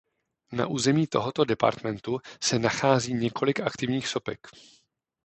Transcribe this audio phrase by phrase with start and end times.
[0.51, 4.47] Na území tohoto departementu se nachází několik aktivních sopek.